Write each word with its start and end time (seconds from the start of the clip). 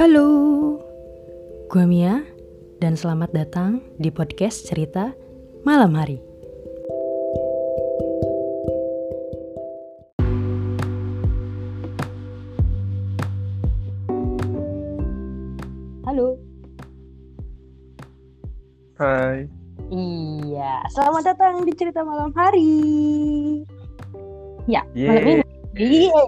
Halo, 0.00 0.80
gue 1.68 1.84
Mia 1.84 2.24
dan 2.80 2.96
selamat 2.96 3.36
datang 3.36 3.84
di 4.00 4.08
podcast 4.08 4.64
cerita 4.64 5.12
malam 5.60 5.92
hari. 5.92 6.16
Halo. 16.08 16.40
Hai. 18.96 19.44
Iya, 19.92 20.80
selamat 20.96 21.22
datang 21.28 21.68
di 21.68 21.76
cerita 21.76 22.00
malam 22.08 22.32
hari. 22.32 22.72
Ya, 24.64 24.80
malam 24.96 25.24
ini. 25.28 25.44
Iya. 25.76 26.24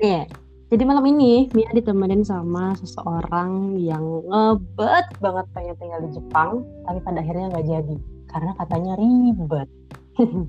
Nih, 0.00 0.24
jadi 0.72 0.88
malam 0.88 1.04
ini 1.04 1.52
Mia 1.52 1.68
ditemenin 1.76 2.24
sama 2.24 2.72
seseorang 2.80 3.76
yang 3.76 4.24
ngebet 4.24 5.04
banget 5.20 5.44
pengen 5.52 5.76
tinggal 5.76 6.00
di 6.00 6.10
Jepang, 6.16 6.64
tapi 6.88 6.98
pada 7.04 7.20
akhirnya 7.20 7.52
nggak 7.52 7.66
jadi 7.68 7.96
karena 8.32 8.50
katanya 8.56 8.92
ribet. 8.96 9.68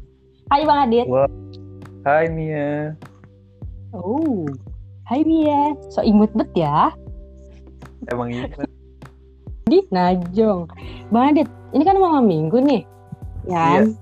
Hai 0.51 0.63
Bang 0.63 0.79
Adit. 0.87 1.11
Wah. 1.11 1.27
Hai 2.07 2.31
Mia. 2.31 2.95
Oh, 3.91 4.47
Hai 5.11 5.27
Mia. 5.27 5.75
So 5.91 5.99
imut 5.99 6.31
bet 6.31 6.55
ya. 6.55 6.95
Emang 8.07 8.31
iya. 8.31 8.47
Di 9.67 9.83
Najong. 9.91 10.71
Bang 11.11 11.35
Adit, 11.35 11.51
ini 11.75 11.83
kan 11.83 11.99
malam 11.99 12.31
minggu 12.31 12.63
nih. 12.63 12.87
Ya. 13.43 13.83
kan? 13.83 13.99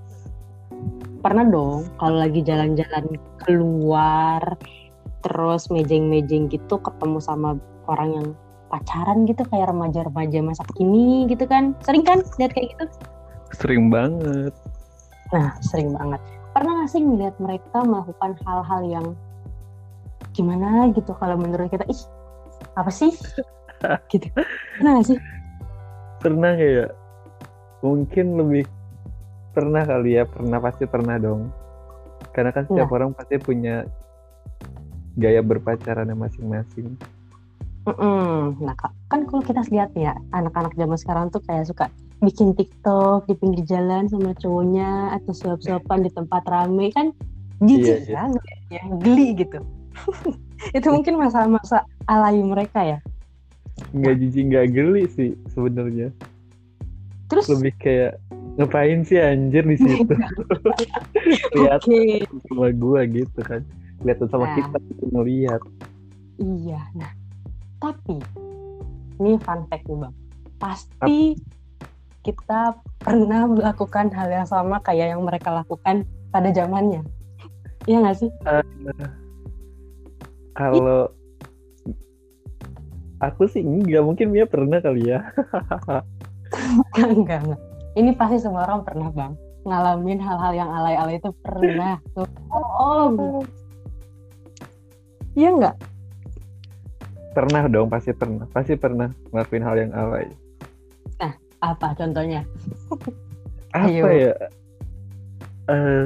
Pernah 1.18 1.50
dong 1.50 1.90
kalau 1.98 2.22
lagi 2.22 2.46
jalan-jalan 2.46 3.10
keluar 3.42 4.54
terus 5.22 5.70
mejeng-mejeng 5.70 6.50
gitu 6.50 6.76
ketemu 6.82 7.18
sama 7.22 7.56
orang 7.86 8.10
yang 8.12 8.26
pacaran 8.72 9.28
gitu 9.28 9.44
kayak 9.52 9.68
remaja-remaja 9.68 10.38
masa 10.40 10.64
kini 10.74 11.28
gitu 11.28 11.44
kan. 11.44 11.76
Sering 11.84 12.02
kan 12.02 12.24
lihat 12.40 12.52
kayak 12.56 12.72
gitu? 12.74 12.84
Sering 13.52 13.92
banget. 13.92 14.52
Nah, 15.32 15.52
sering 15.60 15.92
banget. 15.92 16.20
Pernah 16.52 16.84
gak 16.84 16.90
sih 16.92 17.00
ngeliat 17.00 17.36
mereka 17.40 17.84
melakukan 17.84 18.32
hal-hal 18.44 18.82
yang 18.84 19.06
gimana 20.32 20.88
gitu 20.96 21.12
kalau 21.16 21.36
menurut 21.36 21.68
kita, 21.68 21.84
ih 21.88 22.02
apa 22.76 22.88
sih? 22.88 23.12
gitu. 24.12 24.28
Pernah 24.80 24.90
gak 25.00 25.06
sih? 25.12 25.18
Pernah 26.24 26.52
kayak 26.56 26.90
mungkin 27.84 28.26
lebih 28.40 28.64
pernah 29.52 29.84
kali 29.84 30.16
ya, 30.16 30.24
pernah 30.24 30.58
pasti 30.64 30.84
pernah 30.88 31.20
dong. 31.20 31.52
Karena 32.32 32.56
kan 32.56 32.64
setiap 32.64 32.88
Nah. 32.88 32.96
orang 32.96 33.10
pasti 33.12 33.36
punya 33.36 33.84
gaya 35.16 35.40
berpacarannya 35.44 36.16
masing-masing. 36.16 36.96
Mm-mm. 37.82 38.62
Nah, 38.62 38.74
kan 39.10 39.26
kalau 39.26 39.42
kita 39.42 39.66
lihat 39.74 39.90
ya, 39.98 40.14
anak-anak 40.30 40.72
zaman 40.78 40.94
sekarang 40.94 41.24
tuh 41.34 41.42
kayak 41.42 41.66
suka 41.66 41.90
bikin 42.22 42.54
TikTok 42.54 43.26
di 43.26 43.34
pinggir 43.34 43.66
jalan 43.66 44.06
sama 44.06 44.30
cowoknya 44.38 45.18
atau 45.18 45.34
suap-suapan 45.34 46.06
di 46.06 46.10
tempat 46.14 46.46
rame 46.46 46.94
kan 46.94 47.10
jijik 47.66 48.06
Iya, 48.06 48.26
iya. 48.70 48.78
ya, 48.78 48.82
geli 49.02 49.28
gitu. 49.34 49.58
Itu 50.78 50.88
mungkin 50.94 51.18
masa-masa 51.18 51.82
alay 52.06 52.38
mereka 52.38 52.86
ya. 52.86 52.98
Nggak 53.90 54.14
jijik, 54.22 54.44
nggak 54.54 54.66
geli 54.70 55.04
sih 55.10 55.30
sebenarnya. 55.50 56.14
Terus 57.26 57.50
Lebih 57.50 57.72
kayak 57.82 58.12
ngapain 58.54 59.02
sih 59.02 59.18
anjir 59.18 59.66
di 59.66 59.76
situ? 59.80 60.14
Lihat 61.58 61.82
oke, 61.82 62.00
sama 62.46 62.68
gua 62.78 63.02
gitu 63.10 63.40
kan. 63.42 63.66
Lihat 64.02 64.18
sama 64.26 64.46
Nah. 64.46 64.54
kita 64.56 64.78
ngelihat. 65.12 65.62
iya. 66.38 66.80
Nah, 66.94 67.10
tapi 67.78 68.18
ini 69.18 69.38
fun 69.38 69.62
fact 69.70 69.86
nih 69.86 69.98
bang, 70.00 70.14
pasti 70.58 71.18
kita 72.22 72.74
pernah 72.98 73.46
melakukan 73.46 74.10
hal 74.10 74.28
yang 74.30 74.46
sama 74.46 74.78
kayak 74.80 75.14
yang 75.14 75.22
mereka 75.22 75.50
lakukan 75.50 76.02
pada 76.30 76.50
zamannya. 76.50 77.02
Iya 77.86 77.98
nggak 77.98 78.18
sih? 78.18 78.30
Kalau 80.52 81.10
aku 83.18 83.42
sih 83.46 83.62
enggak, 83.62 84.02
mungkin 84.02 84.30
Mia 84.30 84.46
pernah 84.46 84.78
kali 84.78 85.10
ya. 85.10 85.22
Enggak, 86.52 87.10
enggak, 87.16 87.38
enggak. 87.48 87.60
Ini 87.92 88.10
pasti 88.14 88.36
semua 88.40 88.68
orang 88.68 88.84
pernah, 88.84 89.08
Bang. 89.08 89.32
Ngalamin 89.64 90.20
hal-hal 90.20 90.52
yang 90.52 90.68
alay-alay 90.68 91.16
itu 91.16 91.32
pernah. 91.40 91.96
Tuh. 92.14 92.28
Oh, 92.52 93.40
Iya 95.32 95.48
enggak? 95.52 95.76
Pernah 97.32 97.64
dong, 97.68 97.88
pasti 97.88 98.12
pernah. 98.12 98.44
Pasti 98.52 98.74
pernah 98.76 99.08
ngelakuin 99.32 99.64
hal 99.64 99.76
yang 99.80 99.92
alay. 99.96 100.28
Apa 101.62 101.94
contohnya? 101.94 102.42
Apa 103.72 103.86
Ayo. 103.86 104.04
ya? 104.10 104.34
Eh 105.70 106.04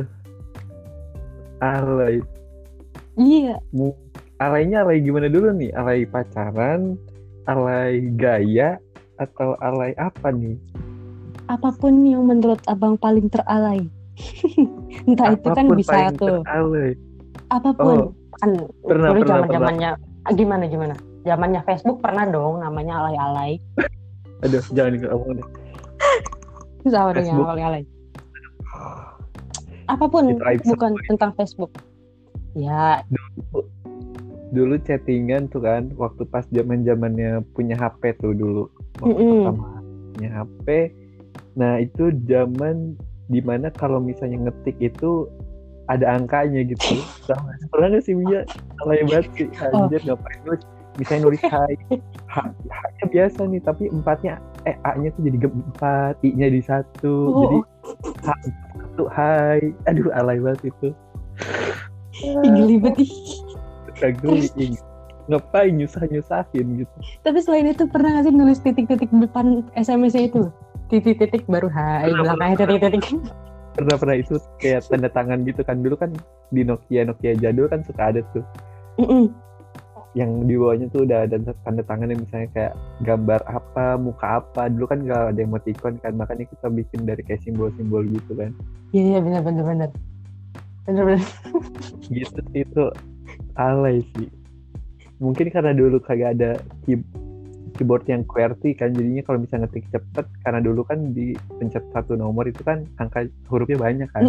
alay. 1.64 2.20
Iya, 3.16 3.56
Mu- 3.72 3.96
Alaynya 4.36 4.84
alay 4.84 5.00
gimana 5.00 5.32
dulu 5.32 5.48
nih? 5.56 5.72
Alay 5.72 6.04
pacaran, 6.04 7.00
alay 7.48 8.04
gaya, 8.20 8.76
atau 9.16 9.56
alay 9.64 9.96
apa 9.96 10.28
nih? 10.28 10.60
apa 11.46 11.70
pun 11.78 12.02
yang 12.02 12.26
menurut 12.26 12.58
Abang 12.68 12.98
paling 13.00 13.30
teralay. 13.32 13.86
Entah 15.08 15.32
itu 15.32 15.48
kan 15.48 15.64
Apa 15.64 15.70
pun 15.72 15.78
bisa 15.80 15.90
paling 15.96 16.16
tuh. 16.20 16.38
teralay. 16.44 16.90
Apa 17.48 17.70
pun. 17.72 17.96
Oh, 17.96 18.04
kan 18.40 18.50
pernah, 18.84 19.08
dulu 19.12 19.20
pernah, 19.22 19.30
zaman-zamannya 19.44 19.90
ah, 20.26 20.32
gimana 20.32 20.64
gimana? 20.68 20.94
Zamannya 21.26 21.60
Facebook 21.66 21.98
pernah 22.00 22.24
dong 22.28 22.62
namanya 22.62 23.04
alay-alay. 23.04 23.58
Aduh, 24.44 24.62
jangan. 24.72 25.00
Terus 26.84 26.94
apa 27.00 27.10
dengan 27.16 27.34
alay-alay? 27.48 27.82
Apa 29.86 30.04
pun 30.10 30.34
bukan 30.66 30.92
tentang 31.06 31.30
Facebook. 31.38 31.70
Ya, 32.56 33.04
Dulu 34.54 34.78
chattingan 34.86 35.50
tuh 35.50 35.66
kan, 35.66 35.90
waktu 35.98 36.22
pas 36.30 36.46
zaman 36.54 36.86
zamannya 36.86 37.42
punya 37.52 37.74
HP 37.74 38.14
tuh 38.22 38.32
dulu. 38.32 38.70
Waktu 39.02 39.12
Mm-mm. 39.12 39.30
pertama 39.42 39.66
punya 40.14 40.30
HP. 40.32 40.66
Nah, 41.58 41.72
itu 41.82 42.04
zaman 42.24 42.94
di 43.26 43.40
mana 43.42 43.74
kalau 43.74 43.98
misalnya 43.98 44.48
ngetik 44.48 44.78
itu 44.78 45.26
ada 45.86 46.06
angkanya 46.18 46.66
gitu. 46.66 46.98
Pernah 47.70 47.88
nggak 47.94 48.02
sih 48.04 48.14
Mia? 48.14 48.42
Alay 48.84 49.02
banget 49.06 49.26
sih. 49.36 49.48
Oh. 49.74 49.86
Anjir, 49.86 50.00
ngapain 50.06 50.38
lu 50.46 50.54
misalnya 50.96 51.22
nulis 51.28 51.42
hai. 51.52 51.74
H, 52.32 52.36
H-nya 52.72 53.04
biasa 53.12 53.40
nih, 53.48 53.60
tapi 53.62 53.84
empatnya, 53.92 54.40
eh 54.64 54.76
A-nya 54.84 55.12
tuh 55.14 55.22
jadi 55.28 55.38
empat, 55.48 56.14
I-nya 56.24 56.48
di 56.48 56.62
satu. 56.64 57.14
Oh. 57.30 57.40
Jadi 57.42 57.58
H 58.24 58.28
satu 58.96 59.04
hai. 59.12 59.60
Aduh, 59.90 60.08
alay 60.16 60.40
banget 60.40 60.72
itu. 60.72 60.88
geli 62.24 62.80
banget 62.80 63.04
ih. 63.04 63.12
Kageli. 64.00 64.76
Ngapain 65.26 65.74
nyusah-nyusahin 65.74 66.66
gitu. 66.80 66.96
Tapi 67.26 67.38
selain 67.42 67.66
itu 67.68 67.84
pernah 67.90 68.14
nggak 68.16 68.24
sih 68.30 68.32
nulis 68.32 68.58
titik-titik 68.62 69.10
depan 69.10 69.66
SMS-nya 69.74 70.30
itu? 70.30 70.48
Titik-titik 70.86 71.44
baru 71.50 71.66
hai, 71.66 72.14
belakangnya 72.14 72.56
titik-titik. 72.62 73.18
Pernah 73.76 73.96
pernah 74.00 74.16
itu 74.16 74.34
kayak 74.58 74.88
tanda 74.88 75.12
tangan 75.12 75.44
gitu 75.44 75.60
kan 75.60 75.76
dulu 75.84 75.94
kan 75.94 76.10
di 76.48 76.64
Nokia 76.64 77.04
Nokia 77.04 77.36
jadul 77.36 77.68
kan 77.68 77.84
suka 77.84 78.08
ada 78.10 78.20
tuh 78.32 78.40
Mm-mm. 78.96 79.28
yang 80.16 80.48
di 80.48 80.56
bawahnya 80.56 80.88
tuh 80.88 81.04
udah 81.04 81.28
ada 81.28 81.36
tanda 81.60 81.84
tangan 81.84 82.08
yang 82.08 82.24
misalnya 82.24 82.48
kayak 82.56 82.72
gambar 83.04 83.40
apa 83.44 84.00
muka 84.00 84.40
apa 84.40 84.72
dulu 84.72 84.88
kan 84.88 85.04
gak 85.04 85.36
ada 85.36 85.40
emoticon 85.44 86.00
kan 86.00 86.16
makanya 86.16 86.48
kita 86.48 86.66
bikin 86.72 87.04
dari 87.04 87.20
kayak 87.20 87.44
simbol-simbol 87.44 88.00
gitu 88.08 88.32
kan 88.32 88.50
Iya 88.96 89.02
iya 89.04 89.18
benar 89.20 89.40
benar 89.44 89.64
benar. 89.68 89.90
Benar 90.88 91.02
benar. 91.04 91.28
gitu 92.08 92.40
itu 92.56 92.84
alay 93.60 94.00
sih 94.16 94.28
mungkin 95.20 95.48
karena 95.52 95.72
dulu 95.76 96.00
kagak 96.00 96.36
ada 96.40 96.50
key- 96.84 97.04
keyboard 97.76 98.04
yang 98.08 98.24
QWERTY 98.24 98.74
kan 98.74 98.96
jadinya 98.96 99.22
kalau 99.22 99.38
bisa 99.44 99.60
ngetik 99.60 99.84
cepet 99.92 100.26
karena 100.42 100.60
dulu 100.64 100.82
kan 100.82 101.12
di 101.12 101.36
pencet 101.60 101.84
satu 101.92 102.16
nomor 102.16 102.48
itu 102.48 102.64
kan 102.64 102.88
angka 102.98 103.28
hurufnya 103.52 103.76
banyak 103.76 104.08
kan 104.10 104.24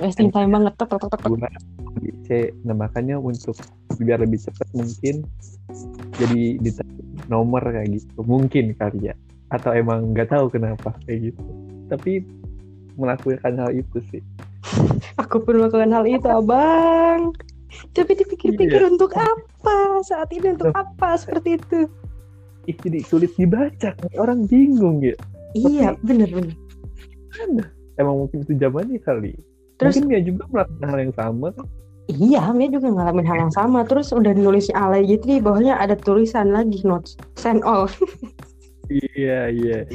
Wasting 0.00 0.32
time 0.32 0.50
banget. 0.56 0.72
Tok, 0.80 0.96
tok, 0.96 1.12
tok, 1.12 1.20
C. 2.26 2.54
Nah 2.64 2.74
makanya 2.74 3.20
untuk 3.20 3.58
biar 4.00 4.22
lebih 4.22 4.40
cepat 4.40 4.68
mungkin 4.72 5.26
jadi 6.16 6.56
di 6.56 6.70
nomor 7.28 7.62
kayak 7.62 7.90
gitu 8.00 8.24
mungkin 8.24 8.72
kali 8.74 9.12
ya 9.12 9.14
atau 9.50 9.74
emang 9.74 10.14
nggak 10.14 10.30
tahu 10.30 10.46
kenapa 10.50 10.94
kayak 11.04 11.30
gitu 11.34 11.42
tapi 11.90 12.22
melakukan 12.96 13.54
hal 13.58 13.70
itu 13.74 13.98
sih 14.10 14.22
Aku 15.18 15.40
pun 15.42 15.60
melakukan 15.60 15.90
hal 15.90 16.04
itu, 16.06 16.28
abang. 16.28 17.32
Tapi 17.96 18.12
dipikir-pikir 18.18 18.80
Iya. 18.82 18.90
untuk 18.90 19.14
apa? 19.14 20.02
Saat 20.04 20.30
ini 20.34 20.52
untuk 20.54 20.74
apa 20.74 21.16
seperti 21.16 21.56
itu? 21.58 21.86
Ih, 22.68 22.76
jadi 22.76 23.00
sulit 23.06 23.32
dibaca 23.40 23.96
kan 23.96 24.10
orang 24.20 24.44
bingung 24.44 25.00
ya 25.00 25.16
Iya, 25.56 25.96
benar 26.04 26.28
benar. 26.30 26.54
emang 27.98 28.26
mungkin 28.26 28.44
itu 28.44 28.52
zamannya 28.60 29.00
kali 29.00 29.32
Terus 29.80 29.96
mungkin 29.96 30.12
dia 30.12 30.20
juga 30.20 30.42
melakukan 30.52 30.86
hal 30.88 30.98
yang 31.08 31.14
sama 31.16 31.48
kan 31.56 31.66
Iya, 32.10 32.50
Mia 32.50 32.66
juga 32.74 32.90
ngalamin 32.90 33.22
hal 33.22 33.38
yang 33.46 33.54
sama. 33.54 33.86
Terus 33.86 34.10
udah 34.10 34.34
nulisnya 34.34 34.74
alay 34.74 35.06
gitu 35.06 35.30
di 35.30 35.38
bawahnya 35.38 35.78
ada 35.78 35.94
tulisan 35.94 36.50
lagi 36.50 36.82
notes 36.82 37.14
send 37.38 37.62
all. 37.62 37.86
iya 38.90 39.46
iya 39.46 39.86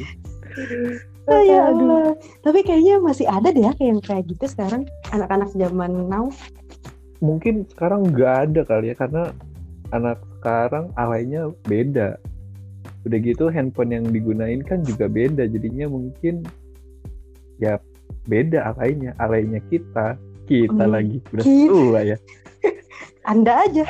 oh, 1.28 1.42
ya 1.50 1.68
Allah. 1.68 2.16
Tapi 2.40 2.64
kayaknya 2.64 3.04
masih 3.04 3.28
ada 3.28 3.52
deh 3.52 3.60
ya 3.60 3.72
kayak 3.76 3.90
yang 3.92 4.00
kayak 4.00 4.24
gitu 4.32 4.48
sekarang 4.48 4.88
anak-anak 5.12 5.52
zaman 5.60 6.08
now. 6.08 6.32
mungkin 7.24 7.64
sekarang 7.72 8.12
nggak 8.12 8.34
ada 8.48 8.60
kali 8.68 8.92
ya 8.92 8.96
karena 8.96 9.32
anak 9.88 10.20
sekarang 10.36 10.92
alaynya 11.00 11.48
beda 11.64 12.20
udah 13.06 13.18
gitu 13.22 13.46
handphone 13.48 13.94
yang 13.94 14.04
digunain 14.10 14.60
kan 14.60 14.82
juga 14.82 15.06
beda 15.06 15.46
jadinya 15.46 15.86
mungkin 15.86 16.42
ya 17.56 17.78
beda 18.26 18.74
alaynya 18.74 19.14
alaynya 19.16 19.62
kita 19.70 20.18
kita 20.44 20.74
Hmm, 20.76 20.90
lagi 20.90 21.22
udah 21.30 21.44
tua 21.44 22.00
ya 22.04 22.18
Anda 23.26 23.66
aja. 23.66 23.82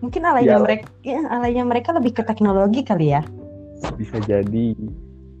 Mungkin 0.00 0.20
alaynya 0.20 0.56
Ya. 0.56 0.60
mereka 0.60 0.86
ya, 1.00 1.20
alaynya 1.24 1.64
mereka 1.64 1.96
lebih 1.96 2.12
ke 2.12 2.22
teknologi 2.22 2.84
kali 2.84 3.12
ya. 3.12 3.24
bisa 3.96 4.16
jadi 4.20 4.72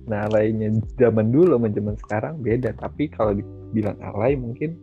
nah 0.04 0.28
alaynya 0.28 0.68
zaman 1.00 1.32
dulu 1.32 1.56
sama 1.56 1.68
zaman 1.72 1.96
sekarang 1.96 2.34
beda 2.40 2.76
tapi 2.76 3.08
kalau 3.08 3.32
dibilang 3.32 3.96
alay 4.04 4.36
mungkin 4.36 4.76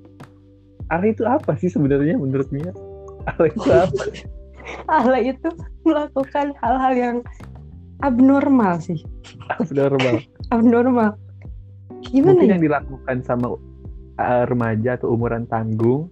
alay 0.89 1.13
itu 1.13 1.21
apa 1.25 1.53
sih 1.57 1.69
sebenarnya 1.69 2.17
menurut 2.17 2.49
Mia 2.49 2.73
alay 3.29 3.53
itu 3.53 3.69
apa 3.69 4.03
Alay 4.87 5.33
itu 5.33 5.49
melakukan 5.81 6.53
hal-hal 6.61 6.93
yang 6.93 7.17
abnormal 8.01 8.77
sih. 8.81 8.99
normal 9.71 10.21
Abnormal. 10.55 11.15
Gimana 12.01 12.33
mungkin 12.41 12.49
ya? 12.49 12.53
yang 12.57 12.63
dilakukan 12.65 13.17
sama 13.23 13.47
uh, 14.17 14.43
remaja 14.49 14.97
atau 14.97 15.13
umuran 15.13 15.45
tanggung 15.47 16.09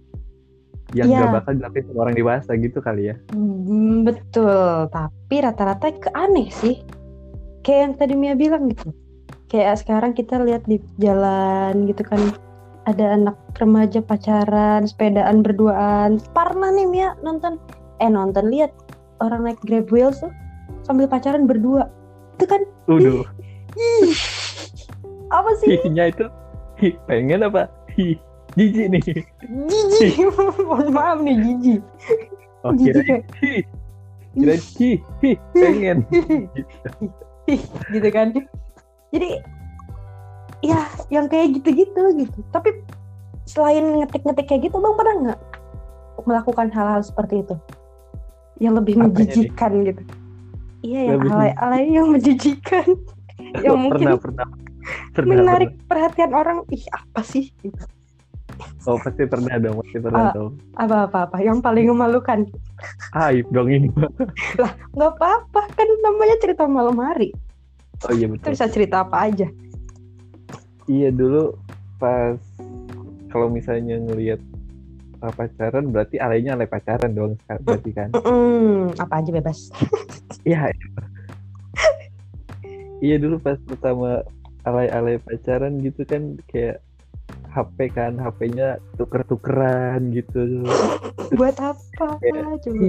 yang 0.90 1.06
Iya. 1.06 1.22
gak 1.22 1.34
bakal 1.42 1.52
dilakukan 1.54 1.84
sama 1.86 2.00
orang 2.02 2.16
dewasa 2.18 2.50
gitu 2.58 2.78
kali 2.82 3.14
ya 3.14 3.16
Hmm, 3.30 4.02
betul, 4.02 4.90
tapi 4.90 5.34
rata-rata 5.38 5.94
ke 5.94 6.10
aneh 6.14 6.50
sih. 6.50 6.82
Kayak 7.62 7.80
yang 7.82 7.94
tadi 7.94 8.14
Mia 8.16 8.34
bilang 8.34 8.70
gitu. 8.72 8.90
Kayak 9.46 9.82
sekarang 9.82 10.12
kita 10.14 10.38
lihat 10.42 10.66
di 10.66 10.78
jalan 10.98 11.86
gitu 11.86 12.02
kan 12.02 12.18
ada 12.88 13.14
anak 13.14 13.36
remaja 13.60 14.00
pacaran, 14.02 14.86
sepedaan 14.86 15.42
berduaan. 15.46 16.18
Pernah 16.34 16.70
nih 16.74 16.86
Mia 16.88 17.08
nonton 17.22 17.58
eh 18.00 18.08
nonton 18.08 18.48
lihat 18.50 18.72
orang 19.20 19.46
naik 19.46 19.60
Grab 19.62 19.90
Wheels 19.92 20.18
tuh 20.24 20.32
sambil 20.90 21.06
pacaran 21.06 21.46
berdua. 21.46 21.86
Itu 22.34 22.50
kan 22.50 22.66
Udah, 22.90 23.22
ih, 23.78 24.10
apa 25.30 25.50
sih? 25.62 25.78
hihnya 25.78 26.10
itu 26.10 26.26
hi, 26.82 26.98
pengen 27.06 27.46
apa? 27.46 27.70
Hi, 27.94 28.18
jijik 28.58 28.90
nih. 28.90 29.02
Jijik. 29.70 30.18
Mohon 30.66 30.88
maaf 30.90 31.18
nih 31.22 31.38
jijik. 31.38 31.80
Oh, 32.66 32.74
Jijik 32.74 33.24
kirain 34.30 34.62
hi, 34.78 34.90
hi, 35.24 35.30
hi, 35.30 35.30
pengen. 35.54 35.98
gitu 37.90 38.08
kan 38.14 38.30
jadi 39.10 39.42
ya 40.62 40.86
yang 41.10 41.26
kayak 41.26 41.58
gitu-gitu 41.58 42.14
gitu 42.14 42.38
tapi 42.54 42.70
selain 43.42 43.82
ngetik-ngetik 43.98 44.46
kayak 44.46 44.70
gitu 44.70 44.78
bang 44.78 44.94
pernah 44.94 45.14
nggak 45.26 45.40
melakukan 46.30 46.70
hal-hal 46.70 47.02
seperti 47.02 47.42
itu 47.42 47.58
yang 48.62 48.78
lebih 48.78 48.94
Apanya 48.94 49.02
nih? 49.02 49.14
menjijikan 49.18 49.72
gitu 49.82 50.02
iya 50.80 51.14
yang 51.14 51.22
alay-alay 51.26 51.84
yang 51.88 52.06
menjijikan 52.08 52.86
yang 53.64 53.74
Oh, 53.74 53.80
mungkin 53.80 54.16
pernah, 54.16 54.18
pernah, 54.20 54.48
pernah, 55.12 55.36
menarik 55.36 55.70
perhatian 55.84 56.32
orang 56.32 56.64
ih 56.68 56.84
apa 56.90 57.20
sih 57.22 57.50
pernah. 57.60 57.88
Oh, 58.84 58.96
pasti 59.00 59.24
pernah 59.24 59.56
dong, 59.56 59.80
pasti 59.80 59.98
pernah 59.98 60.28
Ah. 60.28 60.32
dong. 60.32 60.52
apa-apa-apa 60.76 61.40
yang 61.40 61.60
paling 61.60 61.88
memalukan 61.88 62.44
Aib 63.14 63.48
dong 63.48 63.68
ini. 63.68 63.88
nggak 64.96 65.12
apa-apa 65.16 65.62
kan 65.72 65.88
namanya 66.02 66.36
cerita 66.40 66.64
malam 66.64 66.96
hari 66.96 67.32
Oh 68.04 68.12
iya 68.12 68.28
betul. 68.28 68.52
bisa 68.52 68.64
cerita 68.68 69.04
apa 69.04 69.28
aja 69.28 69.48
Iya 70.88 71.12
dulu 71.12 71.54
pas 71.96 72.40
kalau 73.30 73.46
misalnya 73.46 74.00
ngelihat 74.00 74.40
uh, 74.42 74.49
pacaran 75.28 75.92
berarti 75.92 76.16
alaynya 76.16 76.56
alay 76.56 76.64
pacaran 76.64 77.12
dong 77.12 77.36
berarti 77.60 77.90
kan. 77.92 78.08
Mm, 78.16 78.96
apa 78.96 79.14
aja 79.20 79.30
bebas 79.30 79.68
Iya. 80.48 80.72
iya 83.00 83.16
dulu 83.20 83.36
pas 83.36 83.60
pertama 83.68 84.24
alay-alay 84.64 85.20
pacaran 85.20 85.80
gitu 85.80 86.04
kan 86.04 86.36
kayak 86.48 86.80
HP 87.50 87.90
kan 87.92 88.14
HP-nya 88.16 88.78
tuker-tukeran 88.96 90.14
gitu. 90.14 90.62
buat 91.38 91.56
apa 91.58 92.16
Iya. 92.22 92.56
coba 92.62 92.88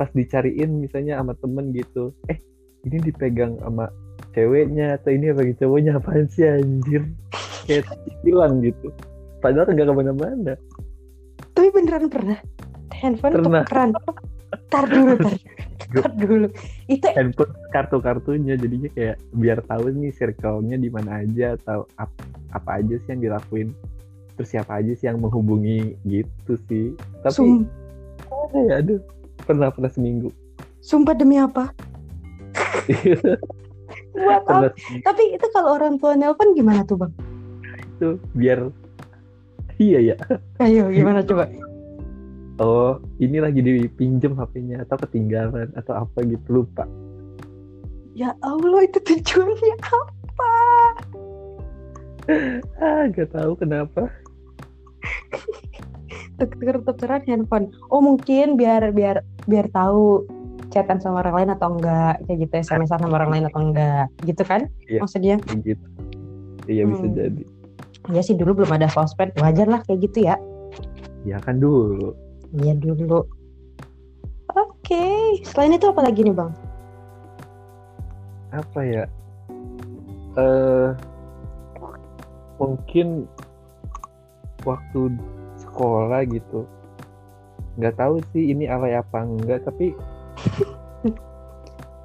Pas 0.00 0.08
dicariin 0.16 0.80
misalnya 0.80 1.20
sama 1.20 1.36
temen 1.36 1.76
gitu, 1.76 2.16
eh 2.32 2.40
ini 2.88 2.96
dipegang 3.04 3.60
sama 3.60 3.92
ceweknya 4.32 4.96
atau 4.96 5.12
ini 5.12 5.28
bagi 5.36 5.52
cowoknya 5.60 6.00
apaan 6.00 6.24
sih 6.32 6.48
anjir? 6.48 7.04
Kayak 7.68 7.92
hilang 8.24 8.64
gitu. 8.64 8.88
Padahal 9.44 9.68
nggak 9.68 9.88
ke 9.88 9.94
mana-mana. 9.94 10.54
Tapi 11.60 11.76
beneran 11.76 12.08
pernah 12.08 12.38
handphone 12.96 13.32
Pernah. 13.36 13.62
tukeran. 13.68 13.90
Tar 14.72 14.88
dulu, 14.88 15.12
tar, 15.20 15.34
tar 16.00 16.12
dulu. 16.16 16.48
Itu 16.88 17.04
handphone 17.12 17.52
kartu-kartunya 17.68 18.56
jadinya 18.56 18.88
kayak 18.96 19.20
biar 19.36 19.60
tahu 19.68 19.92
nih 19.92 20.08
circle-nya 20.16 20.80
di 20.80 20.88
mana 20.88 21.20
aja 21.20 21.60
atau 21.60 21.84
ap- 22.00 22.24
apa 22.56 22.80
aja 22.80 22.96
sih 23.04 23.12
yang 23.12 23.20
dilakuin 23.28 23.76
terus 24.40 24.56
siapa 24.56 24.80
aja 24.80 24.96
sih 24.96 25.04
yang 25.04 25.20
menghubungi 25.20 26.00
gitu 26.08 26.56
sih 26.64 26.96
tapi 27.20 27.36
sum, 27.36 27.68
ada 28.32 28.58
ya 28.64 28.74
aduh 28.80 29.00
pernah 29.44 29.68
pernah 29.68 29.92
seminggu 29.92 30.32
sumpah 30.80 31.12
demi 31.12 31.36
apa? 31.36 31.68
Buat 34.16 34.48
apa? 34.48 34.72
Tapi 35.04 35.22
itu 35.36 35.46
kalau 35.52 35.76
orang 35.76 36.00
tua 36.00 36.16
nelpon 36.16 36.56
gimana 36.56 36.88
tuh 36.88 37.04
bang? 37.04 37.12
itu 38.00 38.16
biar 38.32 38.72
iya 39.80 40.12
ya 40.12 40.16
Ayo 40.60 40.92
gimana 40.92 41.24
coba? 41.24 41.48
oh 42.60 43.00
ini 43.16 43.40
lagi 43.40 43.58
dipinjem 43.58 44.36
HP-nya 44.36 44.84
atau 44.84 45.00
ketinggalan 45.00 45.72
atau 45.74 46.04
apa 46.04 46.20
gitu 46.22 46.60
lupa 46.60 46.84
Ya 48.10 48.34
Allah 48.42 48.84
itu 48.84 48.98
tujuannya 49.00 49.76
apa? 49.80 50.52
ah 52.84 53.08
gak 53.08 53.32
tahu 53.32 53.56
kenapa 53.56 54.10
Tuker-tukeran 56.36 57.20
handphone. 57.24 57.68
Oh 57.88 58.00
mungkin 58.00 58.56
biar 58.56 58.92
biar 58.92 59.20
biar 59.44 59.68
tahu 59.70 60.24
chatan 60.68 60.96
sama 60.96 61.20
orang 61.20 61.34
lain 61.44 61.50
atau 61.52 61.68
enggak 61.76 62.14
kayak 62.24 62.38
gitu 62.44 62.54
SMS 62.62 62.88
sama 62.88 63.10
orang 63.10 63.30
lain 63.30 63.44
atau 63.46 63.60
enggak 63.60 64.06
gitu 64.22 64.42
kan 64.42 64.70
Iya. 64.86 65.00
maksudnya 65.02 65.36
gitu 65.60 65.82
iya 66.66 66.86
bisa 66.86 67.04
Hmm. 67.04 67.14
jadi 67.14 67.42
ya 68.08 68.24
sih 68.24 68.32
dulu 68.32 68.64
belum 68.64 68.72
ada 68.80 68.88
sosmed 68.88 69.36
wajar 69.36 69.68
lah 69.68 69.84
kayak 69.84 70.08
gitu 70.08 70.24
ya. 70.24 70.40
Ya 71.28 71.36
kan 71.44 71.60
dulu. 71.60 72.16
Iya 72.56 72.72
dulu. 72.80 73.28
Oke, 74.56 75.38
selain 75.44 75.76
itu 75.76 75.86
apa 75.86 76.00
lagi 76.02 76.24
nih 76.24 76.34
bang? 76.34 76.50
apa 78.50 78.80
ya? 78.82 79.04
Eh 80.38 80.88
mungkin 82.58 83.30
waktu 84.66 85.00
sekolah 85.58 86.26
gitu. 86.28 86.66
Nggak 87.78 87.96
tahu 87.96 88.20
sih 88.34 88.52
ini 88.52 88.66
alay 88.66 88.98
apa 88.98 89.24
enggak 89.24 89.64
tapi 89.64 89.94